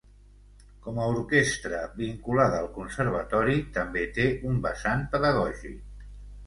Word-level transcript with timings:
Com 0.85 1.01
a 1.03 1.09
orquestra 1.17 1.81
vinculada 1.99 2.63
al 2.63 2.71
Conservatori 2.79 3.59
també 3.79 4.09
té 4.19 4.29
un 4.55 4.61
vessant 4.69 5.07
pedagògic. 5.15 5.83